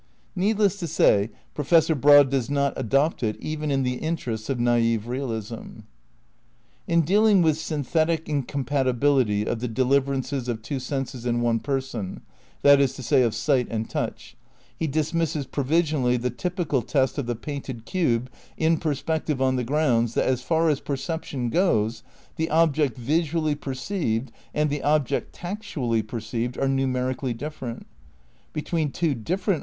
[0.35, 5.05] "Needless to say Professor Broad does not adopt it even in the interests of naif
[5.05, 5.81] realism.
[6.87, 12.23] In dealing with "synthetic incompatibihty" of the deliverances of two senses in one person,
[12.63, 14.35] that is to say, of sight and touch,
[14.75, 19.63] he dismisses provisionally the typi cal test of the painted cube in perspective on the
[19.63, 22.01] grounds that, "as far as perception goes,"
[22.37, 27.85] the object visually perceived and the object tactually perceived are numerically different.